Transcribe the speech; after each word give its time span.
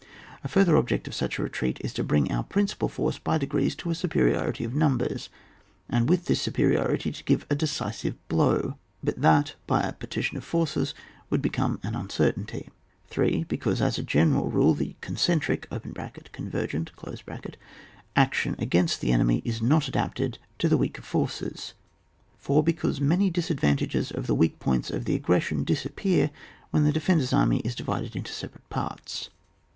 A 0.43 0.47
further 0.47 0.77
object 0.77 1.07
of 1.07 1.13
such 1.13 1.37
a 1.37 1.43
retreat, 1.43 1.77
is 1.81 1.93
to 1.93 2.03
bring 2.03 2.31
our 2.31 2.43
principal 2.43 2.89
force 2.89 3.19
by 3.19 3.37
degrees 3.37 3.75
to 3.75 3.91
a 3.91 3.93
superiority 3.93 4.63
of 4.63 4.73
numbers, 4.73 5.29
and 5.87 6.09
with 6.09 6.25
this 6.25 6.41
superiority 6.41 7.11
to 7.11 7.23
g^ve 7.23 7.43
a 7.51 7.55
decisive 7.55 8.15
blow, 8.27 8.79
but 9.03 9.21
that 9.21 9.53
by 9.67 9.81
a 9.81 9.91
partition 9.93 10.37
of 10.37 10.43
forces 10.43 10.95
would 11.29 11.39
become 11.39 11.79
an 11.83 11.93
uncertainty. 11.93 12.67
3. 13.09 13.43
Because 13.43 13.79
as 13.79 13.99
a 13.99 14.03
general 14.03 14.49
rule 14.49 14.73
the 14.73 14.95
con 15.01 15.17
centric 15.17 15.69
(convergent) 16.31 16.91
action 18.15 18.55
against 18.57 19.01
the 19.01 19.11
ene 19.11 19.27
my 19.27 19.41
is 19.45 19.61
not 19.61 19.87
adapted 19.87 20.39
to 20.57 20.67
the 20.67 20.77
weaker 20.77 21.03
forces. 21.03 21.75
4. 22.39 22.63
Because 22.63 22.99
many 22.99 23.29
disadvantages 23.29 24.09
of 24.09 24.25
the 24.25 24.33
weak 24.33 24.57
points 24.57 24.89
of 24.89 25.05
the 25.05 25.13
aggression 25.13 25.63
dis 25.63 25.85
appear 25.85 26.31
when 26.71 26.85
the 26.85 26.91
defender's 26.91 27.33
army 27.33 27.59
is 27.59 27.75
divided 27.75 28.15
into 28.15 28.31
separate 28.33 28.67
parts. 28.71 29.29